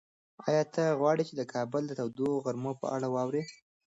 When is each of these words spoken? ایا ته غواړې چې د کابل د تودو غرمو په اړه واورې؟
ایا 0.47 0.63
ته 0.73 0.83
غواړې 0.99 1.23
چې 1.29 1.33
د 1.37 1.41
کابل 1.53 1.83
د 1.87 1.91
تودو 1.99 2.29
غرمو 2.43 2.71
په 2.81 2.87
اړه 2.95 3.07
واورې؟ 3.15 3.43